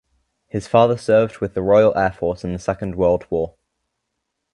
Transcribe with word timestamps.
His 0.47 0.67
father 0.67 0.97
served 0.97 1.37
with 1.41 1.53
the 1.53 1.61
Royal 1.61 1.95
Air 1.95 2.11
Force 2.11 2.43
in 2.43 2.53
the 2.53 2.57
Second 2.57 2.95
World 2.95 3.27
War. 3.29 3.53